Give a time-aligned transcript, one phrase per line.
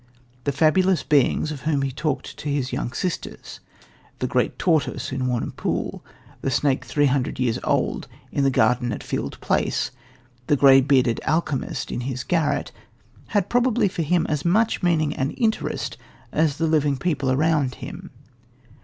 [0.45, 3.59] The fabulous beings of whom he talked to his young sisters
[4.17, 5.99] the Great Tortoise in Warnham Pond,
[6.41, 9.91] the snake three hundred years old in the garden at Field Place,
[10.47, 12.71] the grey bearded alchemist in his garret
[13.27, 15.97] had probably for him as much meaning and interest
[16.31, 18.09] as the living people around him.